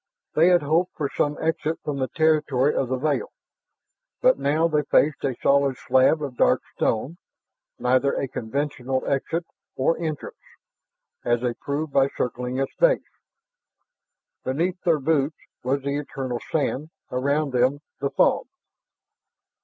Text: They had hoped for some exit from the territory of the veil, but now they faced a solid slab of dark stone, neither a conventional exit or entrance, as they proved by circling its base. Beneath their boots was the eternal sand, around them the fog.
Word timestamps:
They 0.33 0.47
had 0.47 0.63
hoped 0.63 0.95
for 0.97 1.09
some 1.15 1.37
exit 1.39 1.77
from 1.83 1.99
the 1.99 2.07
territory 2.07 2.73
of 2.73 2.87
the 2.89 2.97
veil, 2.97 3.31
but 4.19 4.39
now 4.39 4.67
they 4.67 4.81
faced 4.81 5.23
a 5.23 5.35
solid 5.43 5.77
slab 5.77 6.23
of 6.23 6.37
dark 6.37 6.63
stone, 6.73 7.19
neither 7.77 8.13
a 8.15 8.27
conventional 8.27 9.05
exit 9.05 9.45
or 9.75 9.99
entrance, 9.99 10.39
as 11.23 11.41
they 11.41 11.53
proved 11.53 11.93
by 11.93 12.09
circling 12.17 12.57
its 12.57 12.73
base. 12.79 13.05
Beneath 14.43 14.81
their 14.81 14.99
boots 14.99 15.37
was 15.63 15.83
the 15.83 15.97
eternal 15.99 16.39
sand, 16.51 16.89
around 17.11 17.51
them 17.51 17.81
the 17.99 18.09
fog. 18.09 18.47